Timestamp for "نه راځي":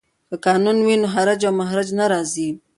1.99-2.49